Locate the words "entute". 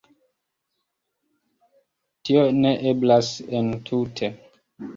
3.61-4.35